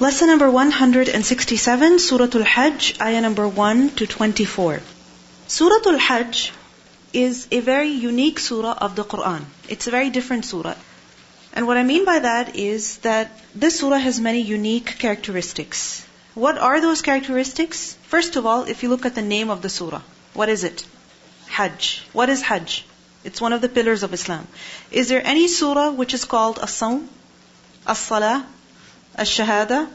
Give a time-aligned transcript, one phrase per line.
[0.00, 4.80] Lesson number 167, Surah Al-Hajj, ayah number 1 to 24.
[5.48, 6.52] Surah Al-Hajj
[7.12, 9.42] is a very unique surah of the Quran.
[9.68, 10.76] It's a very different surah.
[11.52, 16.06] And what I mean by that is that this surah has many unique characteristics.
[16.34, 17.96] What are those characteristics?
[18.04, 20.86] First of all, if you look at the name of the surah, what is it?
[21.48, 22.04] Hajj.
[22.12, 22.84] What is Hajj?
[23.24, 24.46] It's one of the pillars of Islam.
[24.92, 27.08] Is there any surah which is called as-sawm,
[27.84, 28.46] as-salah,
[29.18, 29.88] as-shahada,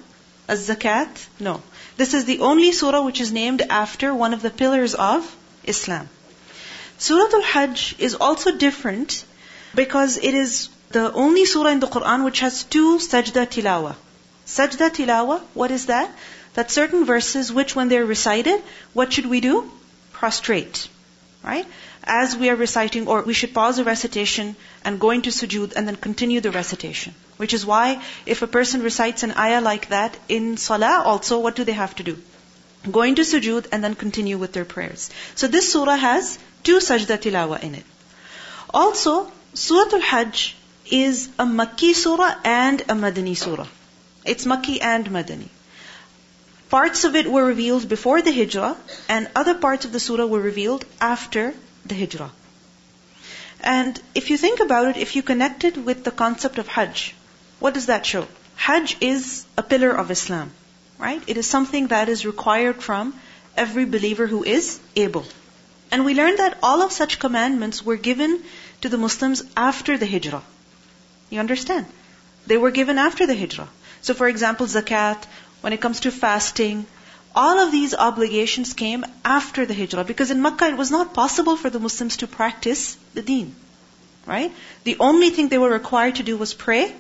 [0.48, 1.26] as-zakat?
[1.40, 1.62] No.
[1.98, 6.10] This is the only surah which is named after one of the pillars of Islam.
[6.98, 9.24] Surah Al-Hajj is also different
[9.76, 13.96] because it is the only surah in the Quran which has two sajda tilawa.
[14.46, 16.12] Sajda tilawa, what is that?
[16.54, 18.62] That certain verses which when they're recited,
[18.94, 19.72] what should we do?
[20.12, 20.88] Prostrate.
[21.44, 21.66] Right?
[22.04, 25.88] As we are reciting, or we should pause the recitation and go into sujood and
[25.88, 27.16] then continue the recitation.
[27.38, 31.56] Which is why if a person recites an ayah like that in salah also, what
[31.56, 32.18] do they have to do?
[32.92, 35.10] Go into sujood and then continue with their prayers.
[35.36, 37.86] So this surah has two sajda tilawa in it.
[38.74, 40.56] Also, Surah Al-Hajj
[40.90, 43.68] is a Makki surah and a Madani surah.
[44.26, 45.50] It's Makki and Madani.
[46.70, 48.76] Parts of it were revealed before the Hijrah,
[49.08, 51.54] and other parts of the surah were revealed after
[51.86, 52.32] the Hijrah.
[53.60, 57.14] And if you think about it, if you connect it with the concept of Hajj,
[57.64, 58.28] what does that show?
[58.58, 60.52] Hajj is a pillar of Islam,
[61.00, 61.24] right?
[61.34, 63.14] It is something that is required from
[63.56, 65.24] every believer who is able.
[65.90, 68.34] And we learn that all of such commandments were given
[68.82, 70.42] to the Muslims after the Hijrah.
[71.30, 71.86] You understand?
[72.48, 73.70] They were given after the Hijrah.
[74.02, 75.24] So for example, zakat,
[75.62, 76.86] when it comes to fasting,
[77.34, 81.56] all of these obligations came after the Hijrah because in Makkah it was not possible
[81.56, 83.56] for the Muslims to practice the deen.
[84.26, 84.52] Right?
[84.84, 86.94] The only thing they were required to do was pray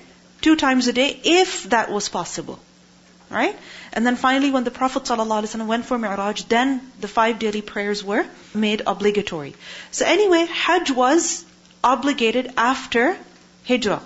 [0.44, 2.60] two times a day if that was possible.
[3.30, 3.58] Right?
[3.94, 8.04] And then finally, when the Prophet ﷺ went for Mi'raj, then the five daily prayers
[8.04, 9.56] were made obligatory.
[9.92, 11.46] So anyway, Hajj was
[11.84, 13.18] obligated after
[13.68, 14.02] Hijrah.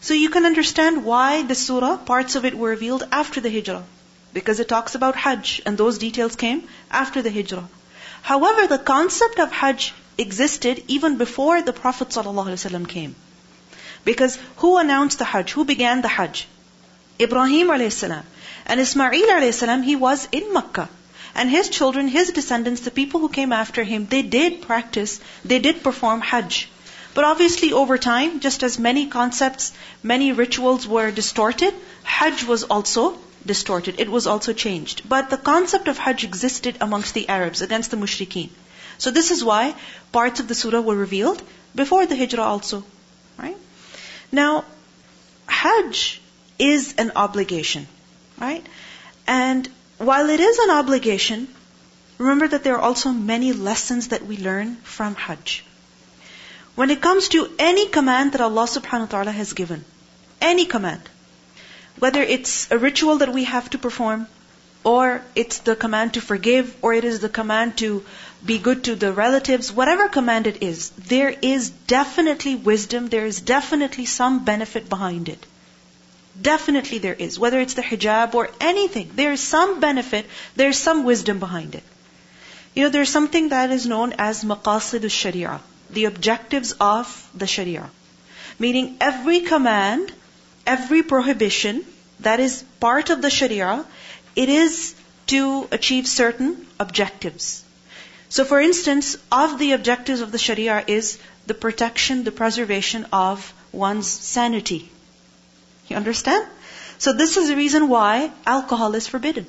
[0.00, 3.84] So you can understand why the surah, parts of it were revealed after the Hijrah.
[4.32, 7.68] Because it talks about Hajj, and those details came after the Hijrah.
[8.22, 13.14] However, the concept of Hajj existed even before the Prophet ﷺ came.
[14.06, 15.50] Because who announced the Hajj?
[15.52, 16.46] Who began the Hajj?
[17.20, 18.04] Ibrahim a.s.
[18.04, 20.88] And Ismail a.s., he was in Makkah.
[21.34, 25.58] And his children, his descendants, the people who came after him, they did practice, they
[25.58, 26.70] did perform Hajj.
[27.14, 29.72] But obviously over time, just as many concepts,
[30.02, 31.74] many rituals were distorted,
[32.04, 34.00] Hajj was also distorted.
[34.06, 35.08] It was also changed.
[35.08, 38.50] But the concept of Hajj existed amongst the Arabs, against the mushrikeen.
[38.98, 39.74] So this is why
[40.12, 41.42] parts of the surah were revealed
[41.74, 42.84] before the Hijrah also.
[43.38, 43.56] Right?
[44.32, 44.64] Now,
[45.46, 46.20] Hajj
[46.58, 47.86] is an obligation.
[48.38, 48.66] Right?
[49.26, 51.48] And while it is an obligation,
[52.18, 55.64] remember that there are also many lessons that we learn from Hajj.
[56.74, 59.84] When it comes to any command that Allah subhanahu wa ta'ala has given,
[60.40, 61.00] any command,
[61.98, 64.26] whether it's a ritual that we have to perform,
[64.84, 68.04] or it's the command to forgive, or it is the command to
[68.46, 73.40] be good to the relatives, whatever command it is, there is definitely wisdom, there is
[73.40, 75.44] definitely some benefit behind it.
[76.40, 77.38] Definitely there is.
[77.38, 81.74] Whether it's the hijab or anything, there is some benefit, there is some wisdom behind
[81.74, 81.82] it.
[82.74, 87.90] You know, there's something that is known as maqasid al-sharia, the objectives of the sharia.
[88.58, 90.12] Meaning every command,
[90.66, 91.84] every prohibition
[92.20, 93.84] that is part of the sharia,
[94.34, 94.94] it is
[95.28, 97.64] to achieve certain objectives.
[98.36, 101.16] So for instance, of the objectives of the sharia is
[101.46, 104.90] the protection, the preservation of one's sanity.
[105.88, 106.46] You understand?
[106.98, 109.46] So this is the reason why alcohol is forbidden.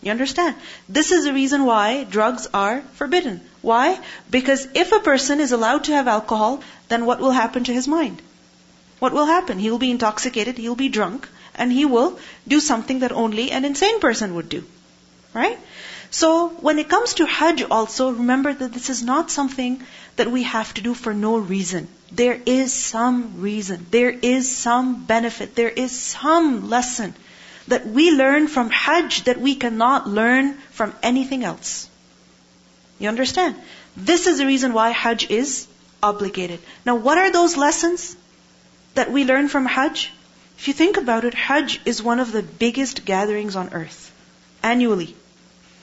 [0.00, 0.56] You understand?
[0.88, 3.40] This is the reason why drugs are forbidden.
[3.60, 4.00] Why?
[4.28, 7.86] Because if a person is allowed to have alcohol, then what will happen to his
[7.86, 8.20] mind?
[8.98, 9.60] What will happen?
[9.60, 13.52] He will be intoxicated, he will be drunk, and he will do something that only
[13.52, 14.64] an insane person would do.
[15.32, 15.56] Right?
[16.12, 19.82] So when it comes to Hajj also, remember that this is not something
[20.16, 21.88] that we have to do for no reason.
[22.12, 23.86] There is some reason.
[23.90, 25.54] There is some benefit.
[25.54, 27.14] There is some lesson
[27.68, 31.88] that we learn from Hajj that we cannot learn from anything else.
[32.98, 33.56] You understand?
[33.96, 35.66] This is the reason why Hajj is
[36.02, 36.60] obligated.
[36.84, 38.14] Now what are those lessons
[38.96, 40.12] that we learn from Hajj?
[40.58, 44.12] If you think about it, Hajj is one of the biggest gatherings on earth,
[44.62, 45.16] annually.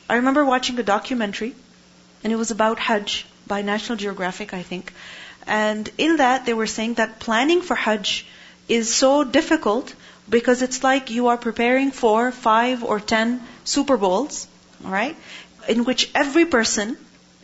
[0.09, 1.55] I remember watching a documentary,
[2.23, 4.93] and it was about Hajj by National Geographic, I think.
[5.47, 8.25] And in that, they were saying that planning for Hajj
[8.67, 9.93] is so difficult
[10.27, 14.47] because it's like you are preparing for five or ten Super Bowls,
[14.81, 15.15] right?
[15.67, 16.97] in which every person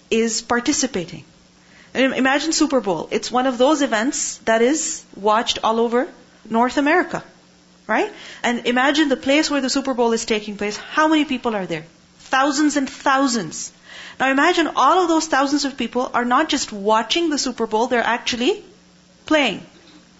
[0.09, 1.23] is participating.
[1.93, 3.07] Imagine Super Bowl.
[3.11, 6.07] It's one of those events that is watched all over
[6.49, 7.23] North America.
[7.87, 8.11] Right?
[8.43, 10.75] And imagine the place where the Super Bowl is taking place.
[10.75, 11.85] How many people are there?
[12.33, 13.71] Thousands and thousands.
[14.19, 17.87] Now imagine all of those thousands of people are not just watching the Super Bowl,
[17.87, 18.63] they're actually
[19.25, 19.65] playing,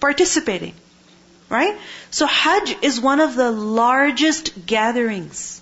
[0.00, 0.74] participating.
[1.48, 1.78] Right?
[2.10, 5.60] So Hajj is one of the largest gatherings.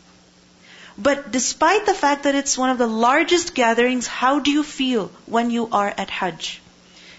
[0.97, 5.11] But despite the fact that it's one of the largest gatherings, how do you feel
[5.27, 6.61] when you are at Hajj?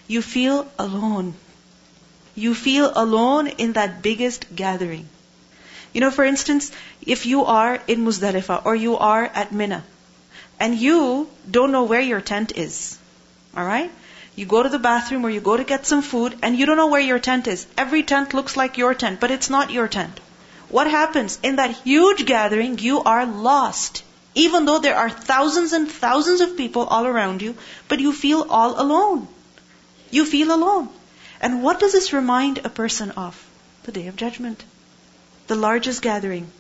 [0.08, 1.34] You feel alone.
[2.36, 5.10] You feel alone in that biggest gathering.
[5.96, 9.82] You know, for instance, if you are in Muzdalifah or you are at Mina
[10.60, 12.98] and you don't know where your tent is,
[13.58, 13.90] alright?
[14.36, 16.76] You go to the bathroom or you go to get some food and you don't
[16.76, 17.66] know where your tent is.
[17.78, 20.20] Every tent looks like your tent, but it's not your tent.
[20.68, 21.40] What happens?
[21.42, 24.04] In that huge gathering, you are lost.
[24.34, 27.56] Even though there are thousands and thousands of people all around you,
[27.88, 29.30] but you feel all alone.
[30.12, 30.90] You feel alone.
[31.40, 33.42] And what does this remind a person of?
[33.84, 34.62] The day of judgment.
[35.48, 36.52] The largest gathering.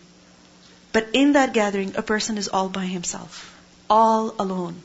[0.91, 3.53] But in that gathering, a person is all by himself.
[3.89, 4.81] All alone.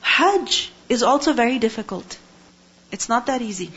[0.00, 2.18] Hajj is also very difficult.
[2.90, 3.70] It's not that easy.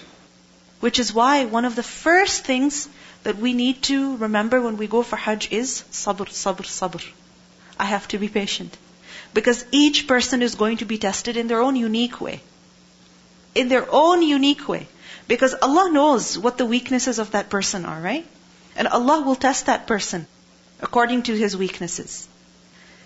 [0.79, 2.87] Which is why one of the first things
[3.23, 7.05] that we need to remember when we go for Hajj is sabr, sabr, sabr.
[7.79, 8.77] I have to be patient.
[9.33, 12.41] Because each person is going to be tested in their own unique way.
[13.55, 14.87] In their own unique way.
[15.27, 18.25] Because Allah knows what the weaknesses of that person are, right?
[18.75, 20.27] And Allah will test that person
[20.81, 22.27] according to his weaknesses.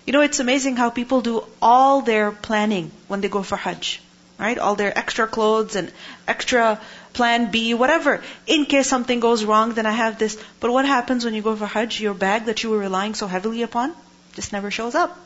[0.06, 4.00] You know, it's amazing how people do all their planning when they go for Hajj.
[4.38, 4.58] Right?
[4.58, 5.92] All their extra clothes and
[6.26, 6.80] extra
[7.12, 8.22] plan B, whatever.
[8.46, 10.38] In case something goes wrong, then I have this.
[10.60, 12.00] But what happens when you go for Hajj?
[12.00, 13.94] Your bag that you were relying so heavily upon
[14.34, 15.18] just never shows up.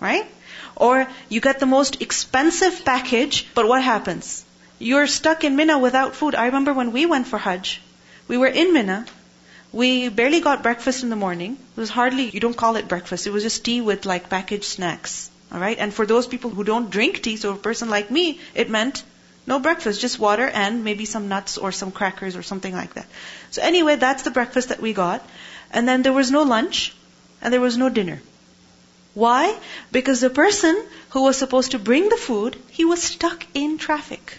[0.00, 0.26] Right?
[0.74, 4.44] Or you get the most expensive package, but what happens?
[4.78, 6.34] You're stuck in Mina without food.
[6.34, 7.80] I remember when we went for Hajj,
[8.28, 9.06] we were in Mina.
[9.72, 11.58] We barely got breakfast in the morning.
[11.76, 13.26] It was hardly, you don't call it breakfast.
[13.26, 15.30] It was just tea with like packaged snacks.
[15.52, 15.78] Alright?
[15.78, 19.02] And for those people who don't drink tea, so a person like me, it meant
[19.46, 23.06] no breakfast, just water and maybe some nuts or some crackers or something like that.
[23.50, 25.26] So anyway, that's the breakfast that we got.
[25.70, 26.94] And then there was no lunch
[27.40, 28.20] and there was no dinner.
[29.14, 29.56] Why?
[29.90, 34.38] Because the person who was supposed to bring the food, he was stuck in traffic.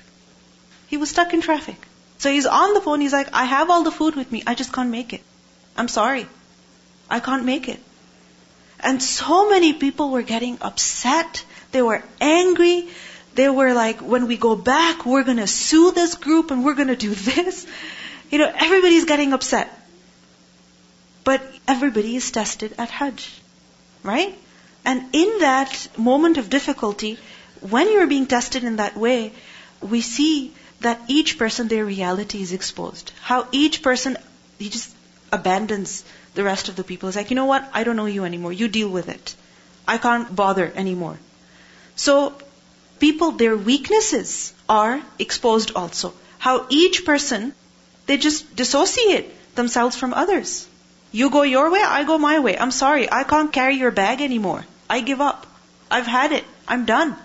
[0.87, 1.88] He was stuck in traffic.
[2.19, 4.53] So he's on the phone, he's like, I have all the food with me, I
[4.53, 5.21] just can't make it.
[5.77, 6.27] I'm sorry.
[7.09, 7.79] I can't make it.
[8.79, 11.43] And so many people were getting upset.
[11.71, 12.89] They were angry.
[13.35, 16.95] They were like, when we go back, we're gonna sue this group and we're gonna
[16.95, 17.65] do this.
[18.29, 19.73] You know, everybody's getting upset.
[21.23, 23.29] But everybody is tested at Hajj.
[24.03, 24.37] Right?
[24.85, 27.17] And in that moment of difficulty,
[27.61, 29.33] when you're being tested in that way,
[29.81, 33.11] we see that each person, their reality is exposed.
[33.21, 34.17] How each person,
[34.57, 34.93] he just
[35.31, 36.03] abandons
[36.35, 37.09] the rest of the people.
[37.09, 37.69] It's like, you know what?
[37.73, 38.53] I don't know you anymore.
[38.53, 39.35] You deal with it.
[39.87, 41.17] I can't bother anymore.
[41.95, 42.33] So,
[42.99, 46.13] people, their weaknesses are exposed also.
[46.37, 47.53] How each person,
[48.05, 50.67] they just dissociate themselves from others.
[51.11, 52.57] You go your way, I go my way.
[52.57, 54.65] I'm sorry, I can't carry your bag anymore.
[54.89, 55.47] I give up.
[55.89, 56.45] I've had it.
[56.67, 57.15] I'm done.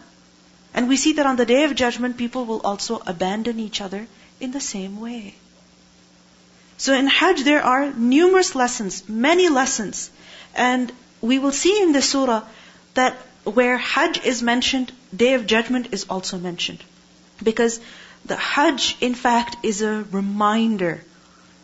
[0.75, 4.07] And we see that on the day of judgment, people will also abandon each other
[4.41, 5.35] in the same way.
[6.77, 10.11] So in Hajj, there are numerous lessons, many lessons.
[10.55, 12.43] And we will see in the surah
[12.95, 16.83] that where Hajj is mentioned, Day of Judgment is also mentioned.
[17.43, 17.81] Because
[18.25, 21.05] the Hajj, in fact, is a reminder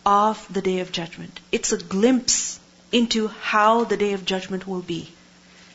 [0.07, 1.41] of the Day of Judgment.
[1.51, 2.61] It's a glimpse
[2.93, 5.09] into how the Day of Judgment will be.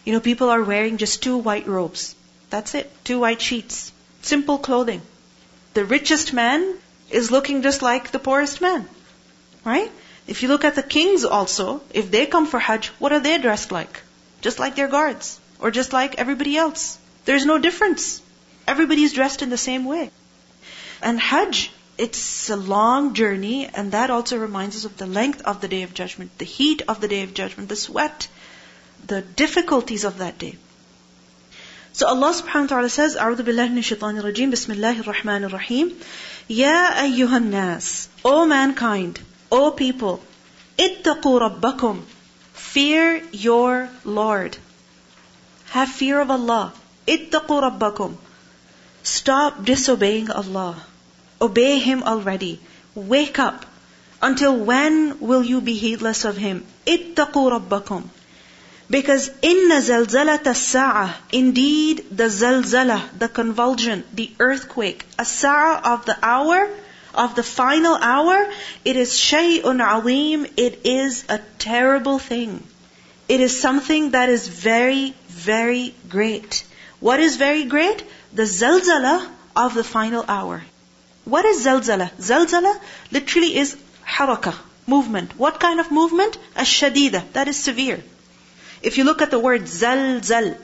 [0.05, 2.15] You know, people are wearing just two white robes.
[2.49, 2.91] That's it.
[3.03, 3.91] Two white sheets.
[4.21, 5.01] Simple clothing.
[5.73, 6.75] The richest man
[7.09, 8.87] is looking just like the poorest man.
[9.63, 9.91] Right?
[10.27, 13.37] If you look at the kings also, if they come for Hajj, what are they
[13.37, 14.01] dressed like?
[14.41, 15.39] Just like their guards.
[15.59, 16.97] Or just like everybody else.
[17.25, 18.21] There's no difference.
[18.67, 20.11] Everybody's dressed in the same way.
[21.01, 25.61] And Hajj, it's a long journey, and that also reminds us of the length of
[25.61, 28.27] the Day of Judgment, the heat of the Day of Judgment, the sweat,
[29.05, 30.57] the difficulties of that day.
[31.94, 35.92] So Allah subhanahu wa ta'ala says, أعوذ بالله من الشيطان الرجيم بسم الله الرحمن الرحيم
[36.48, 39.18] يا أيها الناس O mankind,
[39.50, 40.20] O people,
[40.78, 42.00] اتقوا ربكم
[42.54, 44.56] Fear your Lord.
[45.70, 46.72] Have fear of Allah.
[47.08, 48.14] اتقوا ربكم
[49.02, 50.76] Stop disobeying Allah.
[51.40, 52.60] Obey Him already.
[52.94, 53.66] Wake up.
[54.22, 56.64] Until when will you be heedless of him?
[56.86, 58.02] اتقوا ربكم.
[58.89, 66.69] because inna zalzalat as indeed the zalzala, the convulsion, the earthquake, as-sa'a of the hour,
[67.15, 68.51] of the final hour,
[68.83, 72.61] it is shay'un alim, it is a terrible thing.
[73.27, 76.63] It is something that is very, very great.
[76.99, 78.03] What is very great?
[78.33, 80.63] The zalzala of the final hour.
[81.23, 82.11] What is zalzala?
[82.17, 82.79] Zalzala
[83.11, 83.75] literally is
[84.05, 84.53] haraka,
[84.85, 85.39] movement.
[85.39, 86.37] What kind of movement?
[86.55, 88.03] Ash-shadida, that is severe.
[88.81, 90.57] If you look at the word zalzal,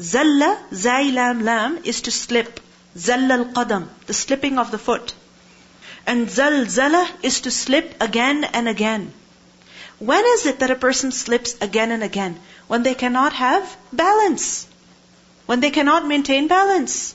[0.00, 2.60] zalla, zay lam lam, is to slip.
[2.96, 5.14] Zalla al-qadam, the slipping of the foot.
[6.06, 9.12] And zalzala is to slip again and again.
[9.98, 12.38] When is it that a person slips again and again?
[12.66, 14.66] When they cannot have balance.
[15.46, 17.14] When they cannot maintain balance.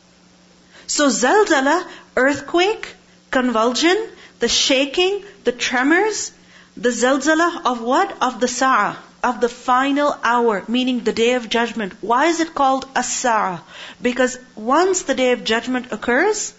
[0.88, 1.88] So zalzala,
[2.18, 2.96] earthquake,
[3.32, 4.10] convulsion,
[4.40, 6.32] the shaking, the tremors,
[6.76, 8.16] the zalzala of what?
[8.22, 11.94] Of the sa'a, of the final hour, meaning the day of judgment.
[12.02, 13.62] Why is it called as-sa'a?
[14.02, 16.54] Because once the day of judgment occurs,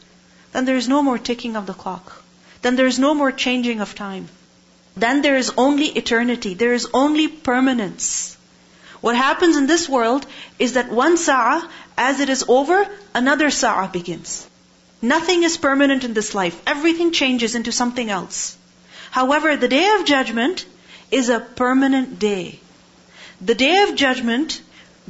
[0.52, 2.22] then there is no more ticking of the clock.
[2.62, 4.28] Then there is no more changing of time.
[4.96, 6.54] Then there is only eternity.
[6.54, 8.36] There is only permanence.
[9.00, 10.26] What happens in this world
[10.58, 11.68] is that one sa'a,
[11.98, 14.46] as it is over, another sa'a begins.
[15.02, 16.62] Nothing is permanent in this life.
[16.66, 18.56] Everything changes into something else.
[19.10, 20.64] However, the day of judgment
[21.14, 22.58] is a permanent day.
[23.40, 24.60] The day of judgment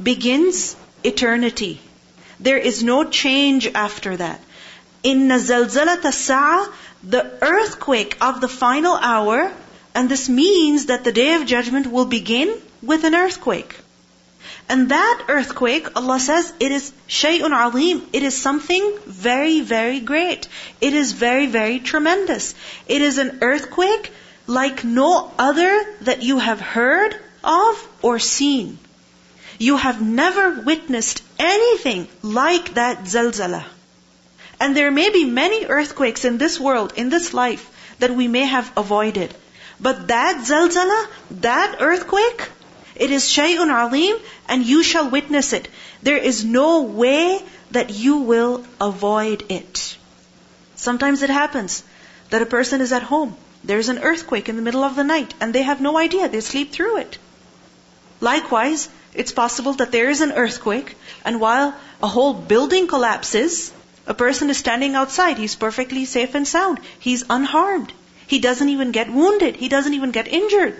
[0.01, 1.79] begins eternity.
[2.39, 4.41] There is no change after that.
[5.03, 6.69] In zalzalat as
[7.15, 9.51] the earthquake of the final hour,
[9.95, 13.75] and this means that the day of judgment will begin with an earthquake.
[14.67, 18.01] And that earthquake, Allah says, it is shay'un alim.
[18.13, 20.47] It is something very, very great.
[20.81, 22.53] It is very, very tremendous.
[22.87, 24.11] It is an earthquake
[24.47, 28.77] like no other that you have heard of or seen.
[29.57, 33.63] You have never witnessed anything like that zalzala.
[34.59, 38.45] And there may be many earthquakes in this world, in this life, that we may
[38.45, 39.33] have avoided.
[39.79, 41.07] But that zalzala,
[41.41, 42.49] that earthquake,
[42.95, 45.67] it is shay'un alim, and you shall witness it.
[46.03, 49.97] There is no way that you will avoid it.
[50.75, 51.83] Sometimes it happens
[52.29, 53.35] that a person is at home
[53.65, 56.29] there's an earthquake in the middle of the night and they have no idea.
[56.29, 57.17] They sleep through it.
[58.21, 63.71] Likewise, it's possible that there is an earthquake and while a whole building collapses,
[64.07, 65.37] a person is standing outside.
[65.37, 66.79] He's perfectly safe and sound.
[66.99, 67.91] He's unharmed.
[68.27, 69.55] He doesn't even get wounded.
[69.55, 70.75] He doesn't even get injured.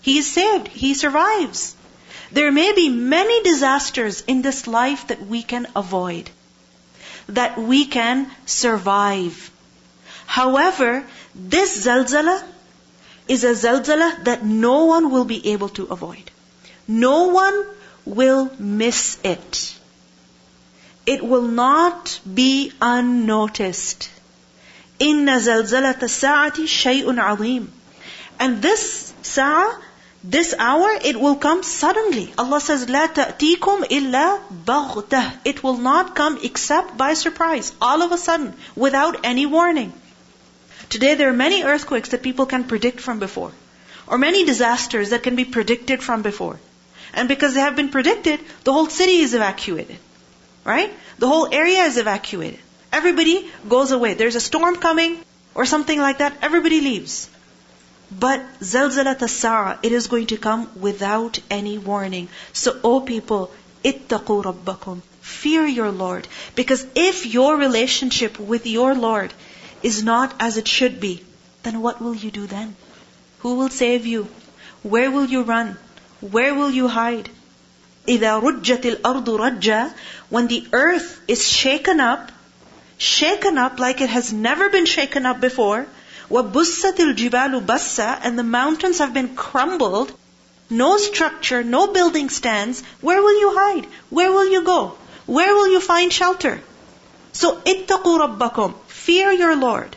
[0.00, 0.68] He is saved.
[0.68, 1.74] He survives.
[2.32, 6.30] There may be many disasters in this life that we can avoid,
[7.28, 9.50] that we can survive.
[10.26, 11.04] However,
[11.35, 12.43] this zalzala
[13.27, 16.31] is a zalzala that no one will be able to avoid.
[16.87, 17.65] No one
[18.05, 19.75] will miss it.
[21.05, 24.09] It will not be unnoticed.
[24.99, 27.71] Inna zalzalata sa'ati shay'un alim.
[28.39, 29.77] And this sa'a,
[30.23, 32.33] this hour, it will come suddenly.
[32.37, 35.39] Allah says, لا تأتيكم إلا بغتة.
[35.45, 39.93] It will not come except by surprise, all of a sudden, without any warning.
[40.92, 43.50] Today there are many earthquakes that people can predict from before.
[44.06, 46.58] Or many disasters that can be predicted from before.
[47.14, 49.96] And because they have been predicted, the whole city is evacuated.
[50.64, 50.92] Right?
[51.18, 52.60] The whole area is evacuated.
[52.92, 54.12] Everybody goes away.
[54.12, 55.16] There's a storm coming
[55.54, 56.36] or something like that.
[56.42, 57.30] Everybody leaves.
[58.10, 62.28] But zalzalat as it is going to come without any warning.
[62.52, 63.50] So, O people,
[63.82, 65.00] ittaqu rabbakum.
[65.22, 66.28] Fear your Lord.
[66.54, 69.32] Because if your relationship with your Lord
[69.83, 71.23] is not as it should be,
[71.63, 72.75] then what will you do then?
[73.39, 74.27] Who will save you?
[74.83, 75.77] Where will you run?
[76.21, 77.29] Where will you hide?
[78.07, 79.93] إِذَا رُجَّتِ الْأَرْضُ رَجَّا
[80.29, 82.31] When the earth is shaken up,
[82.97, 85.85] shaken up like it has never been shaken up before,
[86.29, 90.11] وَبُسَّتِ الْجِبَالُ بَسَّا And the mountains have been crumbled,
[90.69, 93.87] no structure, no building stands, where will you hide?
[94.09, 94.97] Where will you go?
[95.25, 96.61] Where will you find shelter?
[97.33, 98.73] So, اتقوا ربكم.
[99.01, 99.95] Fear your Lord.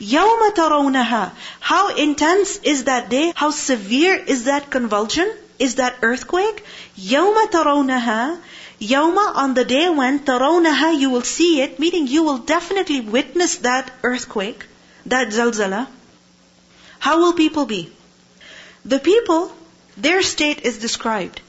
[0.00, 3.32] يَوْمَ تَرَوْنَهَا How intense is that day?
[3.34, 5.32] How severe is that convulsion?
[5.58, 6.64] Is that earthquake?
[6.98, 8.38] يَوْمَ تَرَوْنَهَا
[8.80, 13.56] Yawma on the day when tarawnaha you will see it, meaning you will definitely witness
[13.66, 14.66] that earthquake,
[15.06, 15.86] that zalzala.
[16.98, 17.92] How will people be?
[18.84, 19.52] The people,
[19.96, 21.40] their state is described.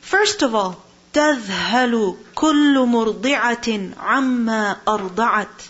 [0.00, 0.76] First of all,
[1.14, 5.62] تذهل كل مرضعة عما أرضعت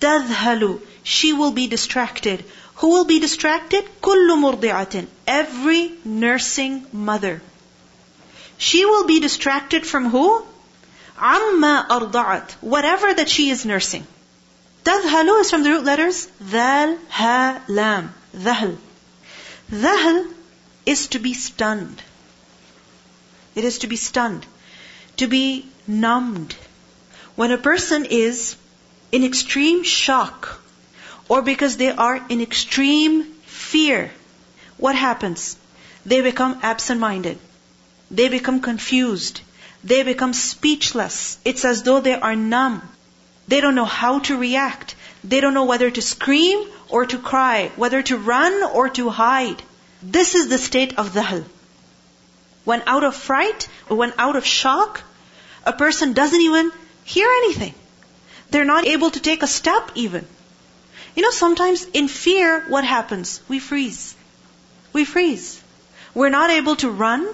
[0.00, 2.44] تذهل she will be distracted
[2.82, 3.84] Who will be distracted?
[4.02, 5.06] كل مرضعة.
[5.24, 7.40] Every nursing mother.
[8.58, 10.44] She will be distracted from who?
[11.16, 12.50] عما أرضعت.
[12.60, 14.04] Whatever that she is nursing.
[14.84, 18.12] تذهل is from the root letters ذال, ha, lam.
[18.34, 18.76] ذهل.
[19.70, 20.26] ذهل
[20.84, 22.02] is to be stunned.
[23.54, 24.44] It is to be stunned.
[25.18, 26.56] To be numbed.
[27.36, 28.56] When a person is
[29.11, 30.59] in extreme shock
[31.29, 34.11] or because they are in extreme fear,
[34.77, 35.57] what happens?
[36.05, 37.37] They become absent-minded.
[38.09, 39.41] They become confused.
[39.83, 41.37] They become speechless.
[41.43, 42.81] It's as though they are numb.
[43.47, 44.95] They don't know how to react.
[45.23, 49.61] They don't know whether to scream or to cry, whether to run or to hide.
[50.01, 51.43] This is the state of dhahl.
[52.65, 55.01] When out of fright, or when out of shock,
[55.65, 56.71] a person doesn't even
[57.03, 57.73] hear anything.
[58.49, 60.25] They're not able to take a step even.
[61.15, 63.41] You know, sometimes in fear, what happens?
[63.47, 64.15] We freeze.
[64.93, 65.61] We freeze.
[66.13, 67.27] We're not able to run.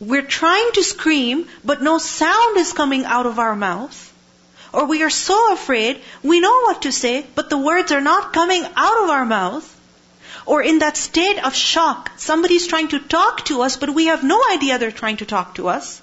[0.00, 4.12] We're trying to scream, but no sound is coming out of our mouth.
[4.72, 8.32] Or we are so afraid, we know what to say, but the words are not
[8.32, 9.72] coming out of our mouth.
[10.44, 14.22] Or in that state of shock, somebody's trying to talk to us, but we have
[14.22, 16.02] no idea they're trying to talk to us.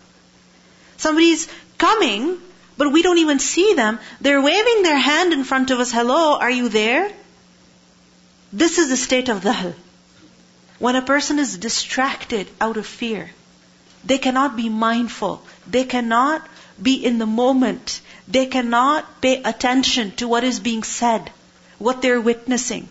[0.97, 2.39] Somebody's coming,
[2.76, 3.98] but we don't even see them.
[4.20, 5.90] They're waving their hand in front of us.
[5.92, 7.10] Hello, are you there?
[8.52, 9.74] This is the state of dhahl.
[10.78, 13.30] When a person is distracted out of fear,
[14.04, 15.42] they cannot be mindful.
[15.66, 16.46] They cannot
[16.80, 18.00] be in the moment.
[18.28, 21.30] They cannot pay attention to what is being said,
[21.78, 22.88] what they're witnessing.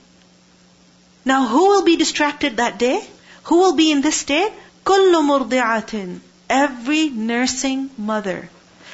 [1.23, 3.01] Now who will be distracted that day?
[3.43, 4.51] Who will be in this state?
[4.85, 6.19] كل مرضعة.
[6.49, 8.49] Every nursing mother.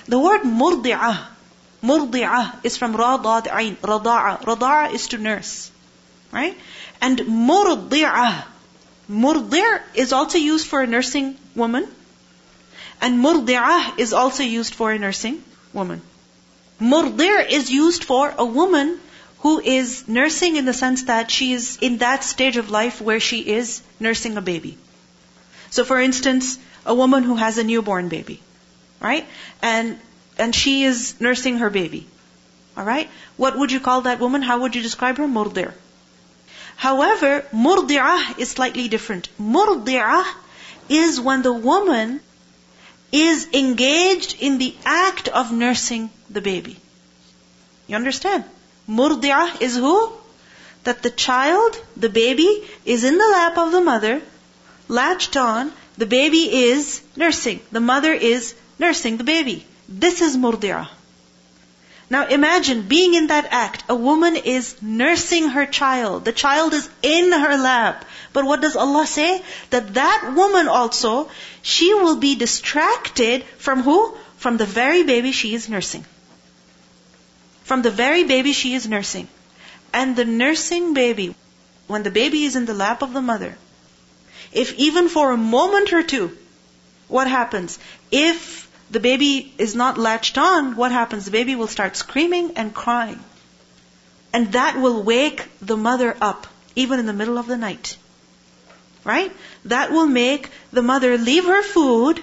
[0.09, 1.27] the word murdi'ah,
[1.83, 4.41] murdi'ah is from rada'in, rada'a.
[4.43, 5.71] Rada'a is to nurse,
[6.33, 6.57] right?
[7.03, 8.45] And murdi'ah,
[9.09, 11.87] murdi' is also used for a nursing woman,
[13.03, 16.01] and murdi'ah is also used for a nursing woman.
[16.81, 18.99] Murdi' is used for a woman
[19.41, 23.21] who is nursing in the sense that she is in that stage of life where
[23.21, 24.79] she is nursing a baby.
[25.71, 28.41] So for instance, a woman who has a newborn baby
[29.01, 29.27] right?
[29.63, 29.99] And,
[30.39, 32.07] and she is nursing her baby.
[32.77, 33.11] Alright?
[33.37, 34.43] What would you call that woman?
[34.43, 35.27] How would you describe her?
[35.27, 35.73] Murdir.
[36.77, 39.29] However, murdi'ah is slightly different.
[39.41, 40.25] Murdi'ah
[40.89, 42.21] is when the woman
[43.11, 46.77] is engaged in the act of nursing the baby.
[47.89, 48.45] You understand?
[48.89, 50.13] Murdi'ah is who?
[50.85, 54.23] That the child, the baby, is in the lap of the mother,
[54.87, 57.61] latched on, the baby is nursing.
[57.73, 59.67] The mother is nursing the baby.
[59.89, 60.89] This is murdi'ah.
[62.11, 63.85] Now imagine being in that act.
[63.89, 66.25] A woman is nursing her child.
[66.25, 68.05] The child is in her lap.
[68.33, 69.43] But what does Allah say?
[69.71, 74.17] That that woman also, she will be distracted from who?
[74.37, 76.05] From the very baby she is nursing.
[77.65, 79.29] From the very baby she is nursing.
[79.93, 81.35] And the nursing baby,
[81.87, 83.57] when the baby is in the lap of the mother,
[84.53, 86.37] if even for a moment or two,
[87.09, 87.79] what happens?
[88.11, 91.25] If the baby is not latched on, what happens?
[91.25, 93.23] The baby will start screaming and crying.
[94.33, 97.97] And that will wake the mother up, even in the middle of the night.
[99.05, 99.33] Right?
[99.67, 102.23] That will make the mother leave her food,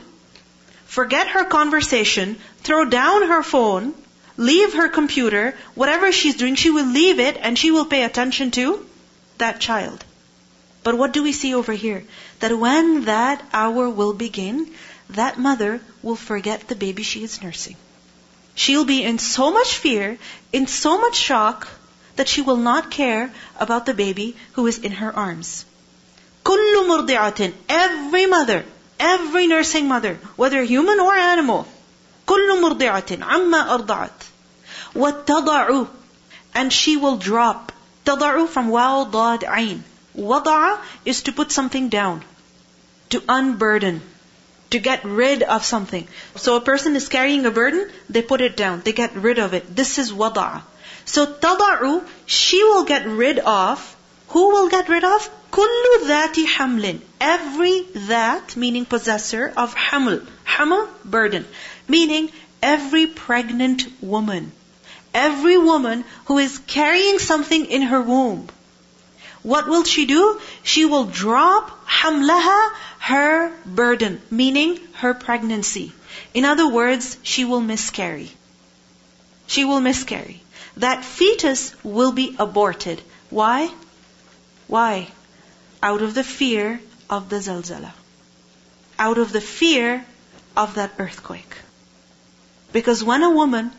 [0.86, 3.94] forget her conversation, throw down her phone,
[4.38, 8.52] leave her computer, whatever she's doing, she will leave it and she will pay attention
[8.52, 8.86] to
[9.38, 10.04] that child.
[10.84, 12.04] But what do we see over here?
[12.40, 14.70] That when that hour will begin,
[15.11, 17.77] that mother will forget the baby she is nursing.
[18.55, 20.19] She'll be in so much fear,
[20.53, 21.69] in so much shock,
[22.17, 25.65] that she will not care about the baby who is in her arms.
[26.45, 28.65] كل مرضعة Every mother,
[28.99, 31.67] every nursing mother, whether human or animal,
[32.27, 34.25] كل مرضعة عما أرضعت
[34.95, 35.87] وتضع
[36.55, 37.73] and she will drop
[38.05, 39.83] تضع from واو ضاد عين
[40.17, 42.23] وضع is to put something down
[43.09, 44.01] to unburden
[44.70, 46.08] to get rid of something.
[46.36, 49.54] So a person is carrying a burden, they put it down, they get rid of
[49.54, 49.76] it.
[49.76, 50.62] This is wada'a.
[51.06, 53.96] So tada'u, she will get rid of,
[54.30, 55.30] who will get rid of?
[55.52, 57.02] Kullu dhati hamlin.
[57.22, 60.28] Every that, meaning possessor of haml.
[60.46, 61.46] Haml, burden.
[61.88, 64.52] Meaning every pregnant woman.
[65.14, 68.50] Every woman who is carrying something in her womb.
[69.46, 70.42] What will she do?
[70.64, 75.94] She will drop hamlaha, her burden, meaning her pregnancy.
[76.34, 78.32] In other words, she will miscarry.
[79.46, 80.42] She will miscarry.
[80.78, 83.04] That fetus will be aborted.
[83.30, 83.70] Why?
[84.66, 85.10] Why?
[85.84, 87.92] Out of the fear of the zalzala.
[88.98, 90.04] Out of the fear
[90.58, 91.56] of that earthquake.
[92.74, 93.72] Because when a woman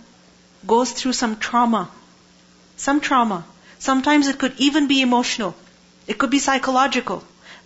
[0.64, 1.90] goes through some trauma,
[2.76, 3.44] some trauma,
[3.78, 5.54] sometimes it could even be emotional,
[6.06, 7.24] it could be psychological,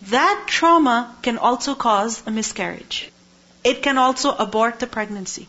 [0.09, 3.11] that trauma can also cause a miscarriage.
[3.63, 5.47] It can also abort the pregnancy.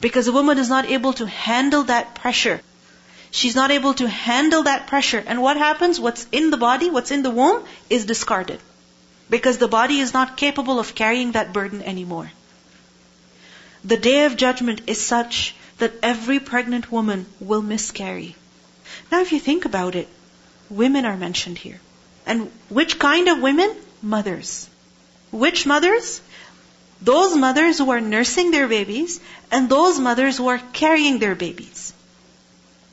[0.00, 2.60] Because a woman is not able to handle that pressure.
[3.32, 5.22] She's not able to handle that pressure.
[5.26, 5.98] And what happens?
[5.98, 8.60] What's in the body, what's in the womb, is discarded.
[9.28, 12.30] Because the body is not capable of carrying that burden anymore.
[13.84, 18.36] The day of judgment is such that every pregnant woman will miscarry.
[19.10, 20.08] Now, if you think about it,
[20.70, 21.80] women are mentioned here.
[22.26, 23.74] And which kind of women?
[24.02, 24.68] Mothers.
[25.30, 26.20] Which mothers?
[27.00, 31.92] Those mothers who are nursing their babies and those mothers who are carrying their babies.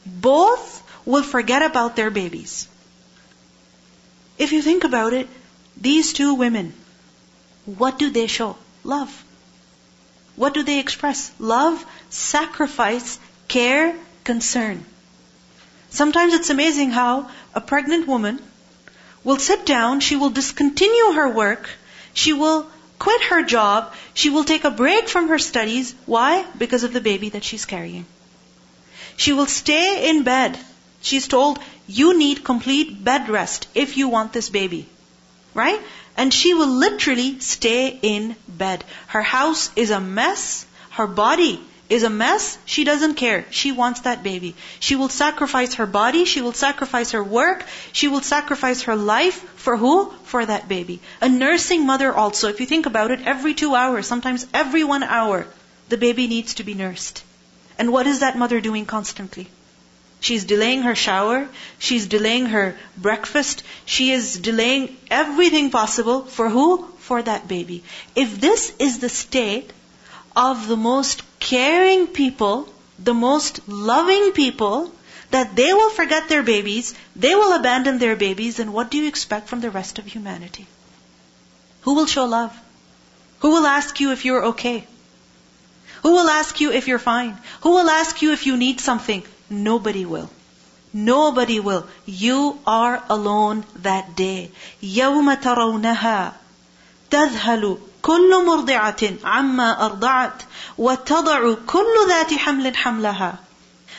[0.06, 2.68] Both will forget about their babies.
[4.38, 5.28] If you think about it,
[5.78, 6.74] these two women,
[7.66, 8.58] what do they show?
[8.84, 9.24] Love.
[10.36, 11.32] What do they express?
[11.40, 14.86] Love, sacrifice, care, concern.
[15.96, 18.40] Sometimes it's amazing how a pregnant woman
[19.24, 21.70] will sit down, she will discontinue her work,
[22.14, 22.68] she will
[23.00, 25.96] quit her job, she will take a break from her studies.
[26.06, 26.44] Why?
[26.58, 28.06] Because of the baby that she's carrying.
[29.16, 30.60] She will stay in bed.
[31.02, 34.90] She's told, you need complete bed rest if you want this baby.
[35.54, 35.80] Right?
[36.18, 38.84] And she will literally stay in bed.
[39.08, 40.66] Her house is a mess.
[40.90, 43.46] Her body is a mess, she doesn't care.
[43.52, 44.56] She wants that baby.
[44.80, 49.38] She will sacrifice her body, she will sacrifice her work, she will sacrifice her life
[49.56, 50.12] for who?
[50.24, 51.00] For that baby.
[51.22, 55.04] A nursing mother also, if you think about it, every two hours, sometimes every one
[55.04, 55.48] hour,
[55.90, 57.24] the baby needs to be nursed.
[57.78, 59.48] And what is that mother doing constantly?
[60.20, 66.88] She's delaying her shower, she's delaying her breakfast, she is delaying everything possible for who?
[67.00, 67.84] For that baby.
[68.16, 69.72] If this is the state
[70.37, 74.93] of the most caring people, the most loving people,
[75.31, 79.09] that they will forget their babies, they will abandon their babies, then what do you
[79.09, 80.67] expect from the rest of humanity?
[81.83, 82.57] Who will show love?
[83.41, 84.87] Who will ask you if you're okay?
[86.03, 87.39] Who will ask you if you're fine?
[87.63, 89.23] Who will ask you if you need something?
[89.49, 90.31] Nobody will.
[90.93, 91.87] Nobody will.
[92.07, 94.51] You are alone that day.
[94.83, 96.33] يَوْمَ تَرَوْنَهَا
[97.11, 100.43] تَذْهَلُ كل مرضعة عما أرضعت
[100.79, 103.39] وتضع كل ذات حمل حملها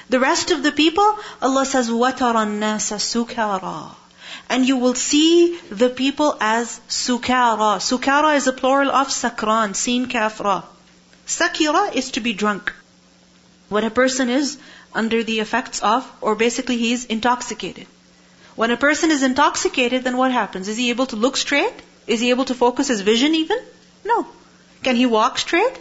[0.09, 3.91] The rest of the people, Allah says, وَتَرَى النَّاسَ سُكَارًا
[4.49, 7.79] And you will see the people as sukara.
[7.79, 10.63] Sukara is a plural of sakran, seen kafra.
[11.25, 12.73] Sakira is to be drunk.
[13.69, 14.57] When a person is
[14.93, 17.87] under the effects of, or basically he is intoxicated.
[18.55, 20.67] When a person is intoxicated, then what happens?
[20.67, 21.73] Is he able to look straight?
[22.05, 23.59] Is he able to focus his vision even?
[24.06, 24.26] No.
[24.82, 25.78] Can he walk straight?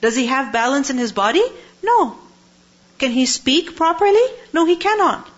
[0.00, 1.44] Does he have balance in his body?
[1.82, 2.18] No.
[2.98, 4.26] Can he speak properly?
[4.52, 5.28] No, he cannot.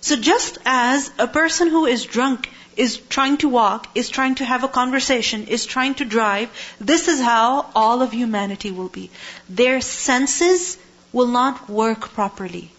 [0.00, 4.44] So just as a person who is drunk is trying to walk, is trying to
[4.44, 6.48] have a conversation, is trying to drive,
[6.80, 9.10] this is how all of humanity will be.
[9.48, 10.78] Their senses
[11.12, 12.70] will not work properly.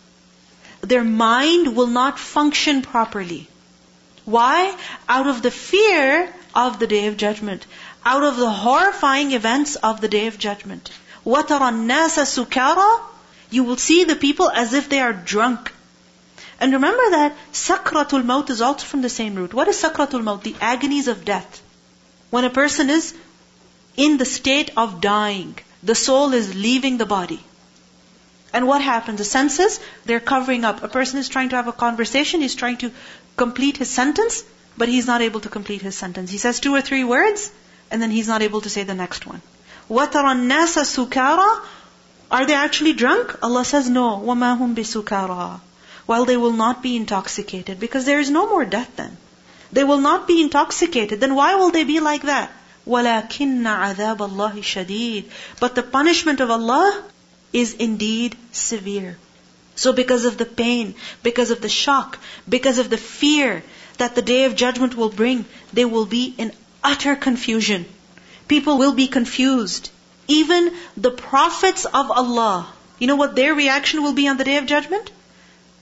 [0.81, 3.47] Their mind will not function properly.
[4.25, 4.75] Why?
[5.07, 7.65] Out of the fear of the day of judgment
[8.04, 10.90] out of the horrifying events of the day of judgment.
[11.24, 13.00] وَتَرَى النَّاسَ سُكَارًا
[13.50, 15.72] You will see the people as if they are drunk.
[16.60, 19.52] And remember that sakratul maut is also from the same root.
[19.52, 20.42] What is sakratul maut?
[20.42, 21.62] The agonies of death.
[22.30, 23.12] When a person is
[23.96, 27.42] in the state of dying, the soul is leaving the body.
[28.52, 29.18] And what happens?
[29.18, 30.82] The senses, they're covering up.
[30.82, 32.90] A person is trying to have a conversation, he's trying to
[33.36, 34.44] complete his sentence,
[34.78, 36.30] but he's not able to complete his sentence.
[36.30, 37.50] He says two or three words,
[37.90, 39.42] and then he's not able to say the next one.
[39.88, 41.60] وَتَرَى النَّاسَ سُكَارًا
[42.30, 43.36] Are they actually drunk?
[43.42, 44.18] Allah says no.
[44.18, 45.60] وَمَا هُمْ بِسُكَارًا
[46.06, 49.16] While they will not be intoxicated, because there is no more death then.
[49.72, 51.20] They will not be intoxicated.
[51.20, 52.50] Then why will they be like that?
[52.86, 55.24] وَلَكِنَّ عَذَابَ اللَّهِ شَدِيدٌ
[55.60, 57.04] But the punishment of Allah
[57.52, 59.18] is indeed severe.
[59.76, 62.18] So because of the pain, because of the shock,
[62.48, 63.62] because of the fear
[63.98, 66.52] that the day of judgment will bring, they will be in
[66.83, 67.85] utter confusion.
[68.47, 69.89] People will be confused.
[70.27, 72.67] Even the prophets of Allah,
[72.99, 75.11] you know what their reaction will be on the day of judgment?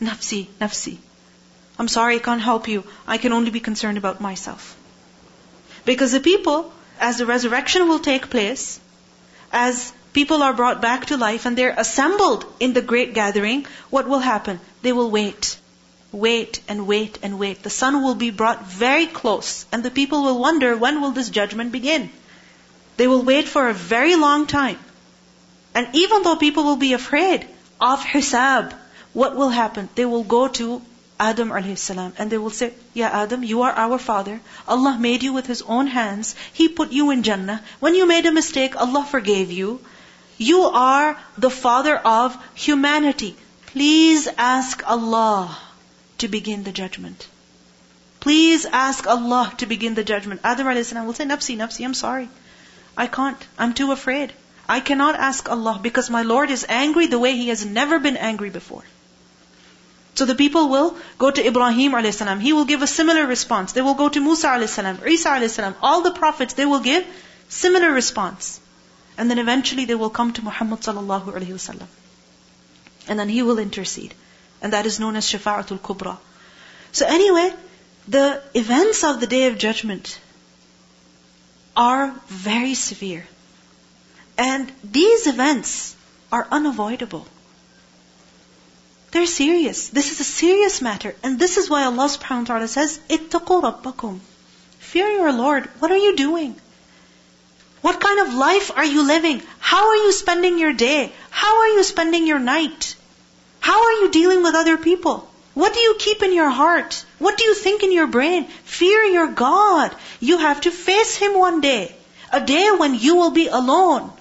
[0.01, 0.97] Nafsi, nafsi.
[1.77, 2.83] I'm sorry, I can't help you.
[3.07, 4.75] I can only be concerned about myself.
[5.85, 8.79] Because the people, as the resurrection will take place,
[9.51, 14.07] as people are brought back to life and they're assembled in the great gathering, what
[14.07, 14.59] will happen?
[14.81, 15.57] They will wait.
[16.11, 17.61] Wait and wait and wait.
[17.61, 21.29] The sun will be brought very close and the people will wonder when will this
[21.29, 22.09] judgment begin?
[22.97, 24.79] They will wait for a very long time.
[25.75, 27.47] And even though people will be afraid
[27.79, 28.73] of hisab,
[29.13, 29.87] what will happen?
[29.93, 30.81] They will go to
[31.19, 34.41] Adam alayhi salam and they will say, Yeah Adam, you are our father.
[34.67, 36.35] Allah made you with His own hands.
[36.53, 37.61] He put you in Jannah.
[37.79, 39.79] When you made a mistake, Allah forgave you.
[40.37, 43.35] You are the father of humanity.
[43.67, 45.57] Please ask Allah
[46.19, 47.27] to begin the judgment.
[48.19, 50.41] Please ask Allah to begin the judgment.
[50.43, 50.93] Adam a.s.
[50.93, 52.29] will say, Nafsi, Nafsi, I'm sorry.
[52.97, 53.47] I can't.
[53.57, 54.33] I'm too afraid.
[54.67, 58.17] I cannot ask Allah because my Lord is angry the way He has never been
[58.17, 58.83] angry before.
[60.15, 62.19] So the people will go to Ibrahim a.s.
[62.41, 63.71] He will give a similar response.
[63.71, 65.59] They will go to Musa a.s., Isa a.s.
[65.81, 67.05] All the prophets, they will give
[67.47, 68.59] similar response.
[69.17, 71.87] And then eventually they will come to Muhammad sallallahu alayhi wa
[73.07, 74.13] And then he will intercede.
[74.62, 76.16] And that is known as Shafa'atul Kubra.
[76.92, 77.52] So anyway,
[78.08, 80.18] the events of the Day of Judgment
[81.76, 83.26] are very severe.
[84.38, 85.94] And these events
[86.32, 87.26] are unavoidable.
[89.12, 89.88] They're serious.
[89.90, 91.14] This is a serious matter.
[91.22, 94.18] And this is why Allah subhanahu wa ta'ala says, اتَّقُوا رَبَّكُمْ
[94.80, 95.66] Fear your Lord.
[95.78, 96.56] What are you doing?
[97.80, 99.42] What kind of life are you living?
[99.60, 101.12] How are you spending your day?
[101.30, 102.96] How are you spending your night?
[103.59, 105.27] How are you dealing with other people?
[105.53, 107.03] What do you keep in your heart?
[107.17, 108.45] What do you think in your brain?
[108.63, 109.95] Fear your God.
[110.19, 111.95] You have to face Him one day.
[112.31, 114.11] A day when you will be alone.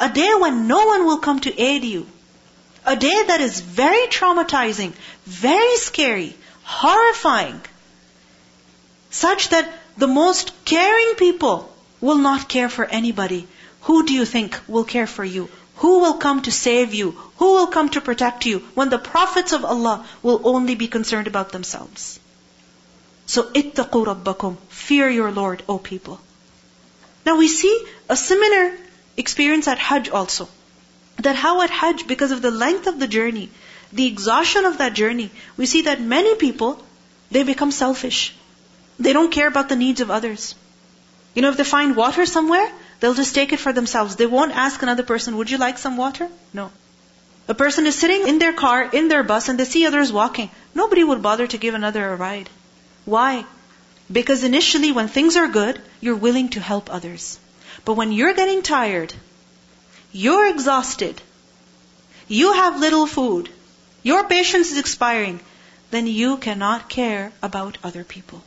[0.00, 2.06] A day when no one will come to aid you.
[2.84, 4.92] A day that is very traumatizing,
[5.26, 7.60] very scary, horrifying.
[9.10, 13.46] Such that the most caring people will not care for anybody.
[13.82, 15.48] Who do you think will care for you?
[15.78, 17.10] Who will come to save you?
[17.36, 21.28] Who will come to protect you when the prophets of Allah will only be concerned
[21.28, 22.18] about themselves?
[23.26, 24.56] So, ittaqu rabbakum.
[24.68, 26.20] Fear your Lord, O people.
[27.24, 27.74] Now we see
[28.08, 28.76] a similar
[29.16, 30.48] experience at Hajj also.
[31.18, 33.50] That how at Hajj, because of the length of the journey,
[33.92, 36.82] the exhaustion of that journey, we see that many people,
[37.30, 38.34] they become selfish.
[38.98, 40.54] They don't care about the needs of others.
[41.34, 42.68] You know, if they find water somewhere,
[43.00, 44.16] They'll just take it for themselves.
[44.16, 46.28] They won't ask another person, would you like some water?
[46.52, 46.70] No.
[47.48, 50.50] A person is sitting in their car, in their bus, and they see others walking.
[50.74, 52.50] Nobody would bother to give another a ride.
[53.04, 53.46] Why?
[54.10, 57.38] Because initially when things are good, you're willing to help others.
[57.84, 59.14] But when you're getting tired,
[60.12, 61.22] you're exhausted,
[62.26, 63.48] you have little food,
[64.02, 65.40] your patience is expiring,
[65.90, 68.42] then you cannot care about other people.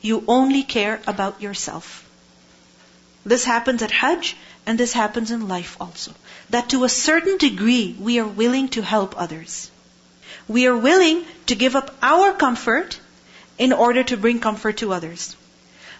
[0.00, 2.09] You only care about yourself.
[3.24, 6.12] This happens at Hajj and this happens in life also.
[6.50, 9.70] That to a certain degree we are willing to help others.
[10.48, 12.98] We are willing to give up our comfort
[13.58, 15.36] in order to bring comfort to others.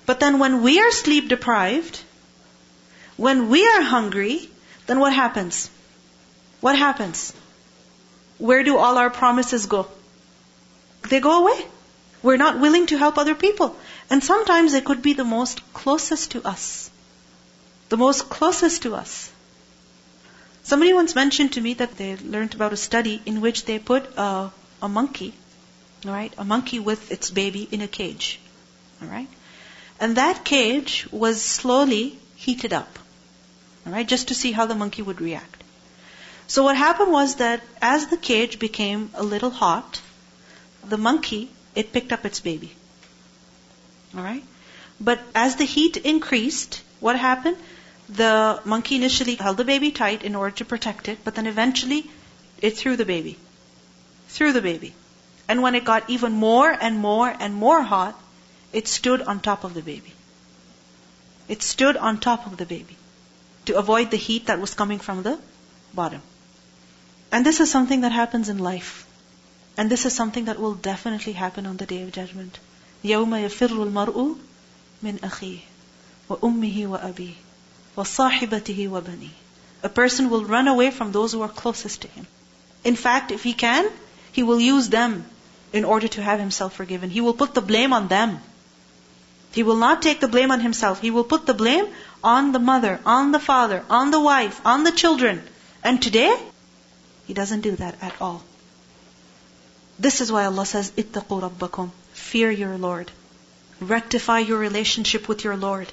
[0.06, 2.00] But then when we are sleep deprived,
[3.16, 4.48] when we are hungry,
[4.86, 5.68] then what happens?
[6.60, 7.34] What happens?
[8.38, 9.88] Where do all our promises go?
[11.08, 11.66] They go away.
[12.22, 13.76] We're not willing to help other people.
[14.08, 16.89] And sometimes it could be the most closest to us
[17.90, 19.30] the most closest to us.
[20.62, 24.16] Somebody once mentioned to me that they learned about a study in which they put
[24.16, 24.50] a,
[24.80, 25.34] a monkey,
[26.06, 28.38] alright, a monkey with its baby in a cage,
[29.02, 29.28] alright,
[29.98, 32.98] and that cage was slowly heated up,
[33.86, 35.64] alright, just to see how the monkey would react.
[36.46, 40.00] So what happened was that as the cage became a little hot,
[40.84, 42.72] the monkey, it picked up its baby.
[44.14, 44.44] Alright?
[45.00, 47.56] But as the heat increased, what happened?
[48.09, 52.09] the monkey initially held the baby tight in order to protect it, but then eventually
[52.61, 53.37] it threw the baby.
[54.29, 54.93] Threw the baby.
[55.47, 58.19] And when it got even more and more and more hot,
[58.73, 60.13] it stood on top of the baby.
[61.47, 62.97] It stood on top of the baby
[63.65, 65.39] to avoid the heat that was coming from the
[65.93, 66.21] bottom.
[67.31, 69.05] And this is something that happens in life.
[69.77, 72.59] And this is something that will definitely happen on the day of judgment.
[73.03, 74.37] يَوْمَ يَفِرُّ الْمَرْءُ
[75.03, 75.59] مِنْ أَخِيهِ
[76.29, 77.35] وَأُمِّهِ وَأَبِيهِ
[77.97, 79.29] وَصَاحِبَتِهِ وَبَنِيهِ
[79.83, 82.27] A person will run away from those who are closest to him.
[82.83, 83.89] In fact, if he can,
[84.31, 85.25] he will use them
[85.73, 87.09] in order to have himself forgiven.
[87.09, 88.39] He will put the blame on them.
[89.51, 91.01] He will not take the blame on himself.
[91.01, 91.87] He will put the blame
[92.23, 95.41] on the mother, on the father, on the wife, on the children.
[95.83, 96.35] And today,
[97.27, 98.43] he doesn't do that at all.
[99.97, 101.89] This is why Allah says, اتقوا ربكم.
[102.13, 103.11] Fear your Lord.
[103.79, 105.91] Rectify your relationship with your Lord.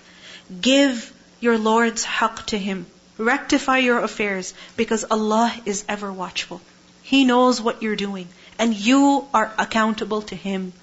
[0.60, 2.85] Give your Lord's haqq to Him.
[3.17, 6.61] Rectify your affairs because Allah is ever watchful.
[7.03, 8.27] He knows what you're doing.
[8.59, 10.73] And you are accountable to Him.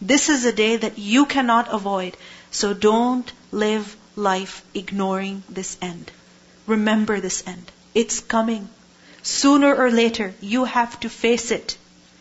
[0.00, 2.16] This is a day that you cannot avoid.
[2.50, 6.10] So don't live life ignoring this end.
[6.66, 7.70] Remember this end.
[7.94, 8.68] It's coming.
[9.22, 11.76] Sooner or later, you have to face it.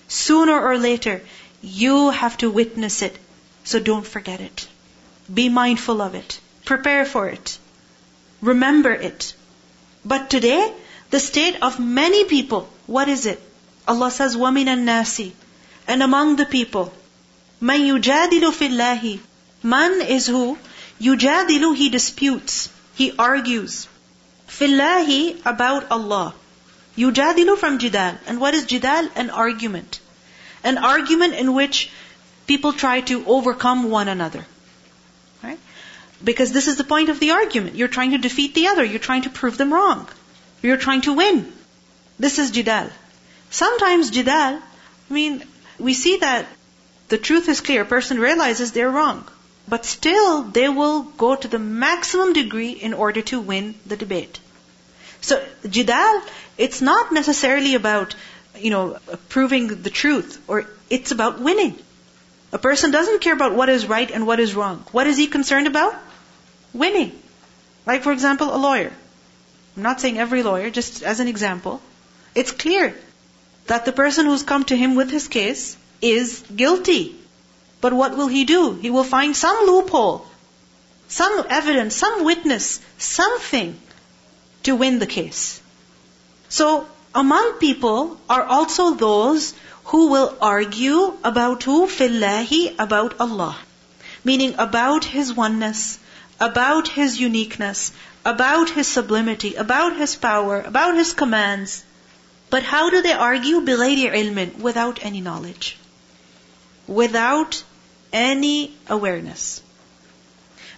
[0.08, 1.22] Sooner or later,
[1.62, 3.18] you have to witness it.
[3.64, 4.68] So don't forget it.
[5.32, 6.40] Be mindful of it.
[6.66, 7.58] Prepare for it
[8.41, 9.35] Remember it.
[10.05, 10.73] But today,
[11.11, 13.43] the state of many people, what is it?
[13.89, 15.33] Allah says, وَمِنَ النَّاسِ
[15.89, 16.93] And among the people,
[17.63, 19.21] مَن يُجَادِلُ فِي اللَّهِ
[19.63, 20.59] Man is who?
[21.01, 22.69] Yujadilu, he disputes.
[22.95, 23.89] He argues.
[24.49, 26.35] Fillahi, about Allah.
[26.97, 28.19] Yujadilu from jidal.
[28.27, 29.11] And what is jidal?
[29.15, 30.01] An argument.
[30.65, 31.91] An argument in which
[32.47, 34.47] people try to overcome one another.
[35.43, 35.59] Right?
[36.24, 37.76] Because this is the point of the argument.
[37.76, 38.84] You're trying to defeat the other.
[38.84, 40.08] You're trying to prove them wrong.
[40.62, 41.52] You're trying to win.
[42.20, 42.92] This is jidal.
[43.50, 45.44] Sometimes jidal, I mean,
[45.80, 46.46] we see that
[47.10, 47.82] the truth is clear.
[47.82, 49.28] A person realizes they're wrong.
[49.68, 54.40] But still, they will go to the maximum degree in order to win the debate.
[55.22, 56.22] So, jidal,
[56.58, 58.16] it's not necessarily about,
[58.58, 58.98] you know,
[59.30, 61.76] proving the truth, or it's about winning.
[62.54, 64.84] A person doesn't care about what is right and what is wrong.
[64.92, 65.96] What is he concerned about?
[66.74, 67.12] Winning.
[67.86, 68.92] Like, for example, a lawyer.
[69.76, 71.82] I'm not saying every lawyer, just as an example.
[72.36, 72.96] It's clear
[73.68, 77.16] that the person who's come to him with his case is guilty.
[77.80, 78.74] But what will he do?
[78.74, 80.26] He will find some loophole,
[81.08, 83.80] some evidence, some witness, something
[84.64, 85.62] to win the case.
[86.50, 89.54] So, among people are also those
[89.86, 91.88] who will argue about who?
[91.88, 93.58] Fillahi, about Allah.
[94.24, 95.98] Meaning about His oneness,
[96.41, 97.93] about His uniqueness,
[98.25, 101.85] about His sublimity, about His power, about His commands.
[102.51, 103.61] But how do they argue?
[103.61, 105.79] بِغَيْرِ ilmin, Without any knowledge.
[106.87, 107.63] Without
[108.13, 109.61] any awareness.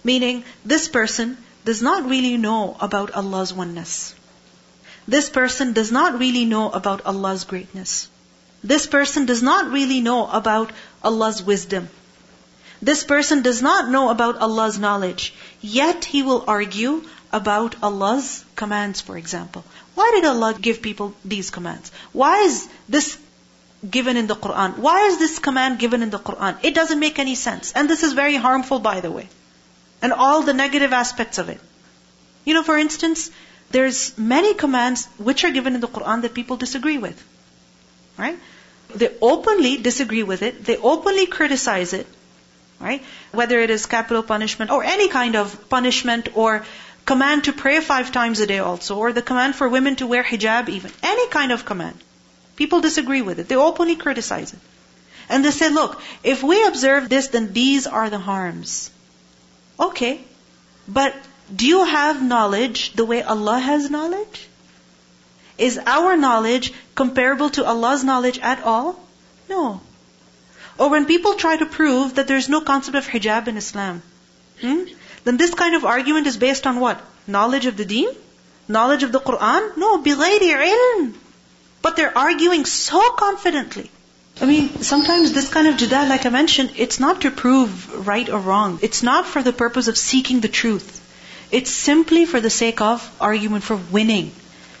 [0.03, 4.15] Meaning, this person does not really know about Allah's oneness.
[5.07, 8.07] This person does not really know about Allah's greatness.
[8.63, 10.71] This person does not really know about
[11.03, 11.89] Allah's wisdom.
[12.90, 15.34] this person does not know about Allah's knowledge.
[15.60, 19.64] Yet he will argue about Allah's commands, for example.
[19.94, 21.92] Why did Allah give people these commands?
[22.12, 23.16] Why is this
[23.90, 24.78] given in the Quran.
[24.78, 26.58] Why is this command given in the Quran?
[26.62, 27.72] It doesn't make any sense.
[27.72, 29.28] And this is very harmful, by the way.
[30.02, 31.60] And all the negative aspects of it.
[32.44, 33.30] You know, for instance,
[33.70, 37.22] there's many commands which are given in the Quran that people disagree with.
[38.16, 38.38] Right?
[38.94, 40.64] They openly disagree with it.
[40.64, 42.06] They openly criticize it.
[42.84, 43.02] Right?
[43.32, 46.64] Whether it is capital punishment or any kind of punishment or
[47.06, 50.22] command to pray five times a day also, or the command for women to wear
[50.22, 50.92] hijab even.
[51.02, 52.04] Any kind of command.
[52.56, 53.48] People disagree with it.
[53.48, 54.58] They openly criticize it.
[55.28, 58.90] And they say, look, if we observe this, then these are the harms.
[59.80, 60.20] Okay.
[60.86, 61.14] But
[61.54, 64.48] do you have knowledge the way Allah has knowledge?
[65.56, 69.00] Is our knowledge comparable to Allah's knowledge at all?
[69.48, 69.80] No.
[70.78, 74.02] Or when people try to prove that there's no concept of hijab in Islam,
[74.60, 74.84] hmm?
[75.24, 77.00] then this kind of argument is based on what?
[77.26, 78.08] Knowledge of the deen?
[78.68, 79.76] Knowledge of the Quran?
[79.76, 81.14] No, بِغَيْرِ عِلْمٍ
[81.82, 83.90] But they're arguing so confidently.
[84.40, 88.28] I mean, sometimes this kind of jidal, like I mentioned, it's not to prove right
[88.28, 88.80] or wrong.
[88.82, 91.00] It's not for the purpose of seeking the truth.
[91.52, 94.32] It's simply for the sake of argument, for winning.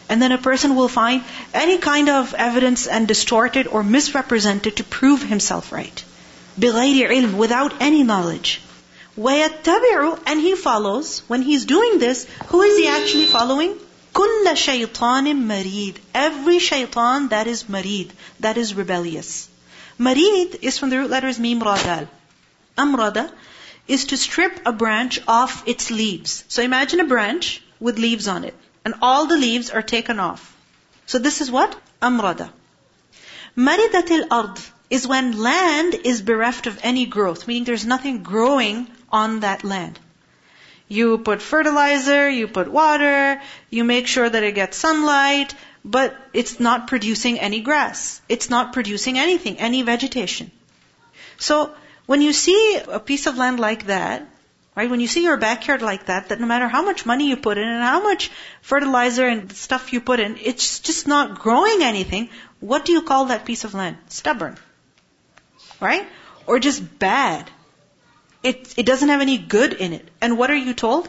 [0.09, 4.65] And then a person will find any kind of evidence and distort it or misrepresent
[4.65, 6.03] it to prove himself right.
[6.59, 8.61] بِغَيْرِ ilm, without any knowledge.
[9.17, 13.77] وَيَتَّبِعُ And he follows, when he's doing this, who is he actually following?
[14.13, 15.95] كل شيطان مريد.
[16.13, 18.09] Every shaitan that is marid,
[18.39, 19.47] that is rebellious.
[19.99, 22.07] Marid is from the root letters mim radal.
[22.77, 23.31] Amrada
[23.87, 26.43] is to strip a branch off its leaves.
[26.47, 28.55] So imagine a branch with leaves on it.
[28.84, 30.54] And all the leaves are taken off.
[31.06, 31.78] So this is what?
[32.02, 32.50] Amrada.
[33.56, 34.58] Maridatil ard
[34.90, 39.98] is when land is bereft of any growth, meaning there's nothing growing on that land.
[40.88, 45.54] You put fertilizer, you put water, you make sure that it gets sunlight,
[45.84, 48.20] but it's not producing any grass.
[48.28, 50.50] It's not producing anything, any vegetation.
[51.38, 51.72] So,
[52.06, 54.28] when you see a piece of land like that,
[54.76, 57.36] right, when you see your backyard like that, that no matter how much money you
[57.36, 61.82] put in and how much fertilizer and stuff you put in, it's just not growing
[61.82, 62.28] anything,
[62.60, 63.96] what do you call that piece of land?
[64.08, 64.56] Stubborn.
[65.80, 66.06] Right?
[66.46, 67.50] Or just bad.
[68.42, 70.08] It, it doesn't have any good in it.
[70.20, 71.08] And what are you told?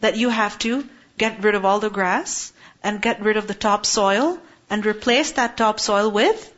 [0.00, 0.86] That you have to
[1.18, 4.38] get rid of all the grass and get rid of the topsoil
[4.70, 6.52] and replace that topsoil with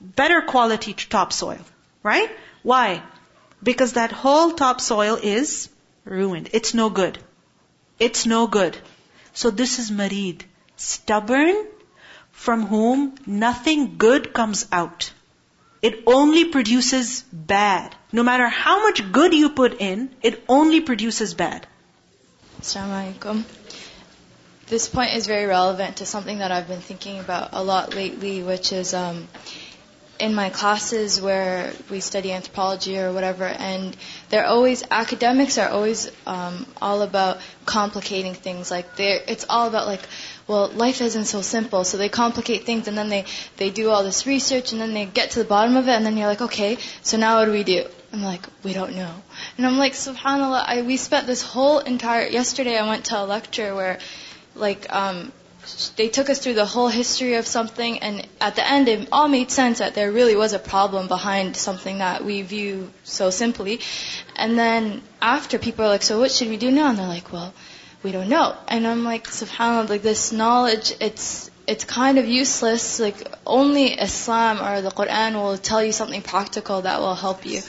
[0.00, 1.60] better quality topsoil.
[2.02, 2.30] Right?
[2.62, 3.02] Why?
[3.62, 5.68] Because that whole topsoil is
[6.04, 6.50] ruined.
[6.52, 7.18] It's no good.
[7.98, 8.76] It's no good.
[9.32, 10.42] So this is marid.
[10.76, 11.66] Stubborn,
[12.32, 15.12] from whom nothing good comes out.
[15.80, 17.94] It only produces bad.
[18.12, 21.66] No matter how much good you put in, it only produces bad.
[22.60, 23.44] Assalamu
[24.68, 28.42] This point is very relevant to something that I've been thinking about a lot lately,
[28.42, 29.26] which is um,
[30.18, 33.96] in my classes where we study anthropology or whatever, and
[34.28, 38.70] they're always academics are always um, all about complicating things.
[38.70, 40.02] Like it's all about like,
[40.46, 43.24] well, life isn't so simple, so they complicate things, and then they
[43.56, 46.06] they do all this research, and then they get to the bottom of it, and
[46.06, 47.86] then you're like, okay, so now what do we do?
[48.12, 49.14] I'm like, we don't know.
[49.56, 53.24] And I'm like, subhanAllah, I, we spent this whole entire, yesterday I went to a
[53.24, 53.98] lecture where,
[54.54, 55.32] like, um,
[55.96, 59.28] they took us through the whole history of something, and at the end, it all
[59.28, 63.80] made sense that there really was a problem behind something that we view so simply.
[64.36, 67.32] And then after, people are like, "So what should we do now?" And they're like,
[67.32, 67.52] "Well,
[68.02, 72.98] we don't know." And I'm like, "Subhanallah, like this knowledge, it's it's kind of useless.
[72.98, 77.62] Like only Islam or the Quran will tell you something practical that will help you."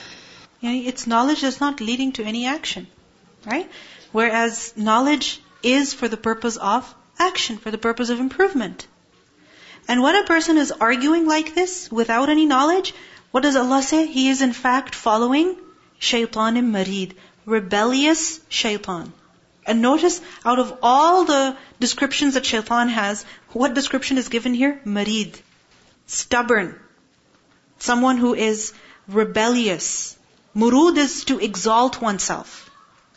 [0.61, 2.87] Yeah, it's knowledge that's not leading to any action,
[3.45, 3.69] right?
[4.11, 8.87] Whereas knowledge is for the purpose of action for the purpose of improvement.
[9.87, 12.93] And when a person is arguing like this without any knowledge,
[13.31, 14.05] what does Allah say?
[14.05, 15.55] He is in fact following
[15.99, 17.13] shaytanim marid,
[17.45, 19.11] rebellious shaitan.
[19.65, 24.81] And notice, out of all the descriptions that shaitan has, what description is given here?
[24.85, 25.39] Marid.
[26.05, 26.79] Stubborn.
[27.79, 28.73] Someone who is
[29.07, 30.17] rebellious.
[30.55, 32.69] Murud is to exalt oneself.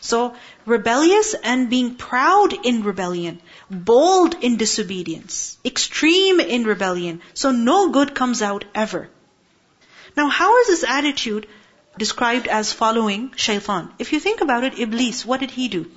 [0.06, 0.36] So,
[0.66, 7.22] rebellious and being proud in rebellion, bold in disobedience, extreme in rebellion.
[7.34, 9.08] So no good comes out ever.
[10.16, 11.48] Now, how is this attitude
[11.98, 13.92] described as following shaitan?
[13.98, 15.90] If you think about it, Iblis, what did he do?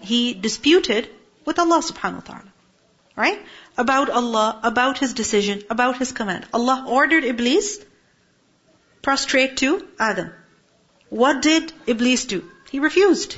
[0.00, 1.10] He disputed
[1.44, 2.52] with Allah subhanahu wa ta'ala.
[3.16, 3.44] Right?
[3.76, 6.46] About Allah, about His decision, about His command.
[6.52, 7.78] Allah ordered Iblis
[9.02, 10.32] prostrate to Adam.
[11.10, 12.42] What did Iblis do?
[12.73, 13.37] He refused.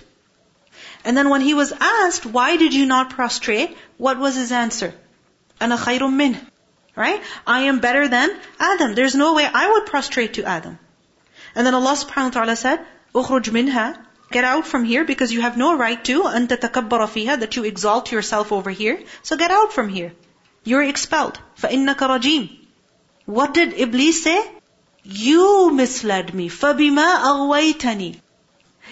[1.03, 3.75] And then when he was asked, why did you not prostrate?
[3.97, 4.93] What was his answer?
[5.59, 6.37] Ana khayrum min.
[6.95, 7.21] Right?
[7.47, 8.95] I am better than Adam.
[8.95, 10.77] There's no way I would prostrate to Adam.
[11.55, 12.85] And then Allah subhanahu wa ta'ala said,
[13.15, 14.07] ukhruj minha.
[14.31, 17.65] Get out from here because you have no right to, أن تتكبر فيها, that you
[17.65, 19.01] exalt yourself over here.
[19.23, 20.13] So get out from here.
[20.63, 21.39] You're expelled.
[21.59, 22.57] فَإِنَّكَ رَجِيمٌ
[23.25, 24.39] What did Iblis say?
[25.03, 26.49] You misled me.
[26.49, 28.21] فَبِمَا أَغْوَيْتَنِي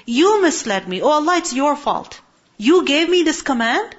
[0.05, 1.01] You misled me.
[1.01, 2.19] Oh Allah, it's your fault.
[2.57, 3.95] You gave me this command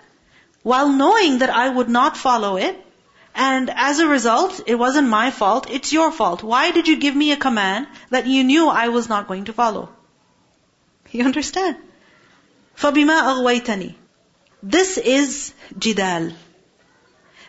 [0.62, 2.86] while knowing that I would not follow it.
[3.34, 6.42] And as a result, it wasn't my fault, it's your fault.
[6.42, 9.52] Why did you give me a command that you knew I was not going to
[9.52, 9.88] follow?
[11.12, 11.76] You understand?
[12.76, 13.94] فَبِمَا أَغْوَيْتَنِي
[14.62, 16.32] This is jidal.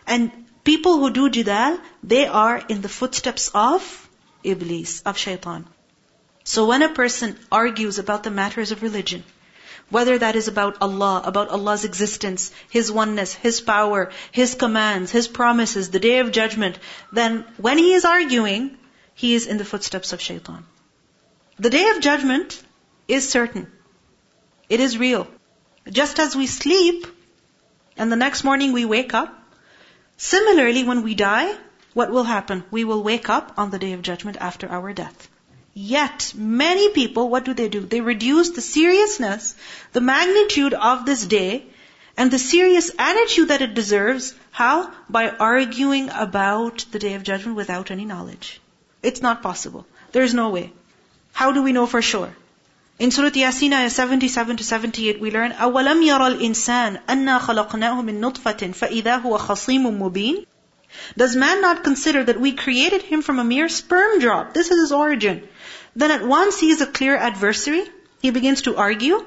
[0.06, 0.30] And
[0.64, 4.08] people who do jidal, they are in the footsteps of
[4.44, 5.66] Iblis, of shaitan.
[6.49, 9.25] So when a person argues about the matters of religion,
[9.89, 15.27] whether that is about Allah, about Allah's existence, His oneness, His power, His commands, His
[15.27, 16.79] promises, the day of judgment,
[17.11, 18.77] then when he is arguing,
[19.13, 20.65] he is in the footsteps of shaitan.
[21.59, 22.63] The day of judgment
[23.09, 23.69] is certain.
[24.69, 25.27] It is real.
[26.01, 27.07] Just as we sleep,
[27.97, 29.37] and the next morning we wake up,
[30.15, 31.53] similarly when we die,
[31.93, 32.63] what will happen?
[32.71, 35.27] We will wake up on the day of judgment after our death.
[35.76, 37.80] Yet, many people, what do they do?
[37.80, 39.54] They reduce the seriousness,
[39.92, 41.64] the magnitude of this day,
[42.16, 44.34] and the serious attitude that it deserves.
[44.50, 44.90] How?
[45.08, 48.60] By arguing about the day of judgment without any knowledge.
[49.02, 49.86] It's not possible.
[50.12, 50.72] There is no way.
[51.32, 52.34] How do we know for sure?
[52.98, 58.20] In Surah Yasin, ayah 77 to 78, we learn, أَوَلَمْ يَرَى الْإِنسَانِ أَنَّا خَلَقْنَاهُ مِن
[58.20, 60.44] نُطْفَةٍ فَإِذَا هُوَ خَصِيمٌ مُبِينٌ
[61.16, 64.54] does man not consider that we created him from a mere sperm drop?
[64.54, 65.48] This is his origin.
[65.96, 67.84] Then at once he is a clear adversary.
[68.20, 69.24] He begins to argue.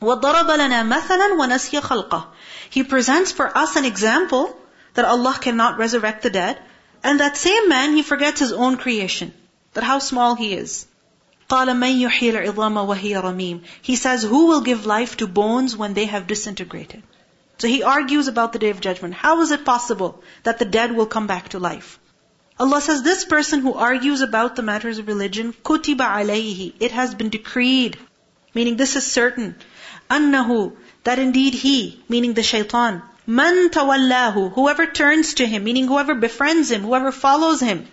[0.00, 2.26] وَضَرَبَ لَنَا مَثَلًا وَنَسْيَ خَلْقَهُ
[2.70, 4.56] He presents for us an example
[4.94, 6.58] that Allah cannot resurrect the dead.
[7.02, 9.32] And that same man, he forgets his own creation.
[9.74, 10.86] That how small he is.
[11.48, 15.94] قَالَ مَن يُحْيِي الْعِظَامَ وَهِيَ رَمِيمٌ He says, who will give life to bones when
[15.94, 17.02] they have disintegrated?
[17.58, 19.14] So he argues about the day of judgment.
[19.14, 21.98] How is it possible that the dead will come back to life?
[22.58, 27.14] Allah says this person who argues about the matters of religion, kutiba alayhi, it has
[27.14, 27.98] been decreed,
[28.54, 29.56] meaning this is certain.
[30.10, 36.14] Annahu, that indeed he, meaning the shaitan, man tawallahu, whoever turns to him, meaning whoever
[36.14, 37.88] befriends him, whoever follows him,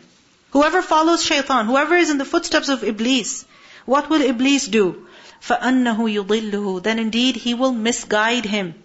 [0.51, 3.45] Whoever follows shaitan, whoever is in the footsteps of Iblis,
[3.85, 5.07] what will Iblis do?
[5.41, 8.75] فَأَنَّهُ يُضِلُّهُ Then indeed he will misguide him.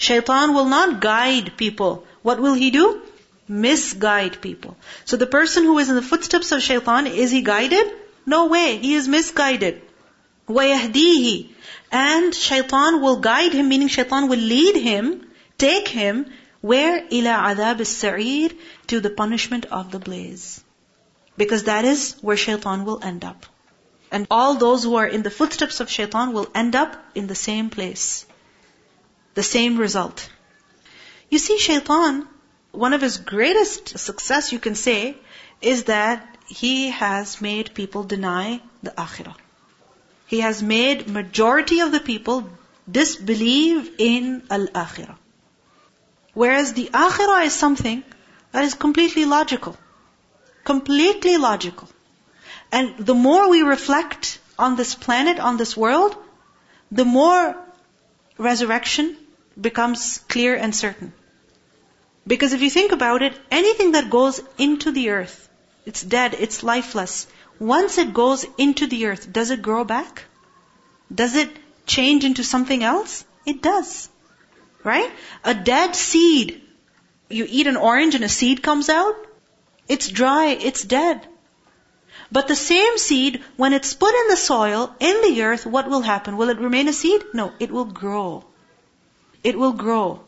[0.00, 2.04] Shaitan will not guide people.
[2.22, 3.02] What will he do?
[3.48, 4.76] Misguide people.
[5.04, 7.86] So the person who is in the footsteps of shaitan, is he guided?
[8.26, 8.76] No way.
[8.78, 9.82] He is misguided.
[10.48, 11.50] وَيَهْدِيهِ
[11.90, 15.26] And shaitan will guide him, meaning shaitan will lead him,
[15.58, 16.26] take him,
[16.60, 17.00] where?
[17.02, 18.56] إِلَى عَذَابِ السَّعِيرِ
[18.88, 20.62] To the punishment of the blaze.
[21.36, 23.46] Because that is where shaitan will end up.
[24.10, 27.34] And all those who are in the footsteps of shaitan will end up in the
[27.34, 28.26] same place.
[29.33, 30.29] The same result.
[31.29, 32.27] You see, shaitan,
[32.71, 35.15] one of his greatest success, you can say,
[35.61, 39.35] is that he has made people deny the akhirah.
[40.27, 42.49] He has made majority of the people
[42.89, 45.17] disbelieve in al-akhirah.
[46.33, 48.03] Whereas the akhirah is something
[48.51, 49.77] that is completely logical.
[50.63, 51.89] Completely logical.
[52.71, 56.15] And the more we reflect on this planet, on this world,
[56.91, 57.55] the more
[58.37, 59.17] resurrection
[59.61, 61.13] becomes clear and certain.
[62.25, 65.49] Because if you think about it, anything that goes into the earth,
[65.85, 67.27] it's dead, it's lifeless.
[67.59, 70.23] Once it goes into the earth, does it grow back?
[71.13, 71.49] Does it
[71.85, 73.25] change into something else?
[73.45, 74.09] It does.
[74.83, 75.11] Right?
[75.43, 76.61] A dead seed.
[77.29, 79.15] You eat an orange and a seed comes out.
[79.87, 81.27] It's dry, it's dead.
[82.31, 86.01] But the same seed, when it's put in the soil, in the earth, what will
[86.01, 86.37] happen?
[86.37, 87.23] Will it remain a seed?
[87.33, 88.45] No, it will grow.
[89.43, 90.21] It will grow.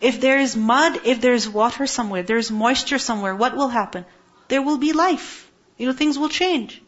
[0.00, 3.68] If there is mud, if there is water somewhere, there is moisture somewhere, what will
[3.68, 4.04] happen?
[4.48, 5.50] There will be life.
[5.76, 6.82] You know, things will change.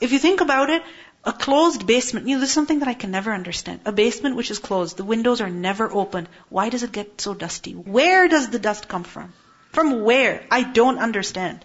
[0.00, 0.82] If you think about it,
[1.24, 3.80] a closed basement, you know, this is something that I can never understand.
[3.86, 6.28] A basement which is closed, the windows are never open.
[6.48, 7.72] Why does it get so dusty?
[7.72, 9.32] Where does the dust come from?
[9.72, 10.44] From where?
[10.50, 11.64] I don't understand.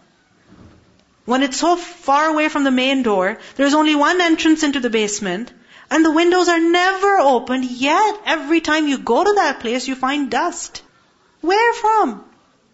[1.26, 4.90] When it's so far away from the main door, there's only one entrance into the
[4.90, 5.52] basement,
[5.92, 9.96] and the windows are never opened, yet every time you go to that place, you
[9.96, 10.84] find dust.
[11.42, 12.24] Where from?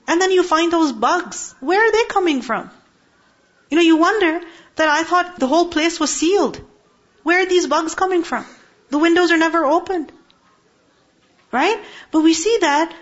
[0.07, 1.55] And then you find those bugs.
[1.59, 2.69] Where are they coming from?
[3.69, 4.41] You know, you wonder
[4.75, 6.59] that I thought the whole place was sealed.
[7.23, 8.45] Where are these bugs coming from?
[8.89, 10.11] The windows are never opened.
[11.51, 11.81] Right?
[12.11, 12.93] But we see that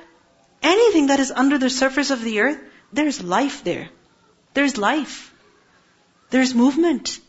[0.61, 2.59] anything that is under the surface of the earth,
[2.93, 3.89] there's life there.
[4.53, 5.33] There's life.
[6.29, 7.19] There's movement.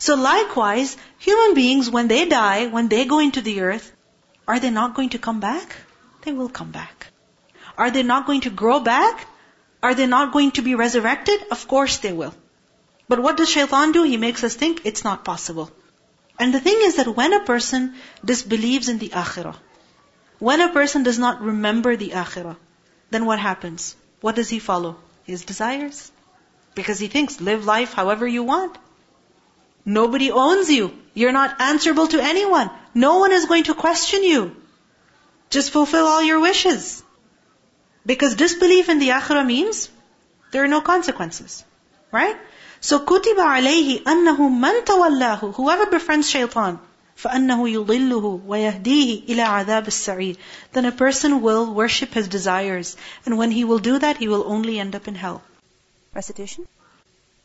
[0.00, 3.92] So likewise, human beings, when they die, when they go into the earth,
[4.48, 5.76] are they not going to come back?
[6.22, 7.08] They will come back.
[7.76, 9.26] Are they not going to grow back?
[9.82, 11.44] Are they not going to be resurrected?
[11.50, 12.34] Of course they will.
[13.08, 14.02] But what does shaitan do?
[14.02, 15.70] He makes us think it's not possible.
[16.38, 17.94] And the thing is that when a person
[18.24, 19.56] disbelieves in the akhirah,
[20.38, 22.56] when a person does not remember the akhirah,
[23.10, 23.96] then what happens?
[24.22, 24.96] What does he follow?
[25.24, 26.10] His desires.
[26.74, 28.78] Because he thinks, live life however you want.
[29.89, 30.91] Nobody owns you.
[31.13, 32.69] You're not answerable to anyone.
[32.93, 34.55] No one is going to question you.
[35.49, 37.03] Just fulfill all your wishes.
[38.05, 39.89] Because disbelief in the akhirah means
[40.51, 41.63] there are no consequences.
[42.11, 42.35] Right?
[42.81, 46.77] So كتب عليه أنه من تولاه whoever befriends shaitan
[47.15, 50.37] فأنه يضله ويهديه إلى عذاب السعير
[50.73, 54.43] then a person will worship his desires and when he will do that he will
[54.45, 55.41] only end up in hell.
[56.13, 56.67] Recitation